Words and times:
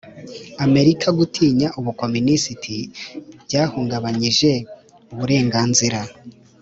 amerika 0.65 1.07
gutinya 1.19 1.67
ubukomunisiti 1.79 2.75
byahungabanyije 3.45 4.51
uburenganzira 5.11 5.99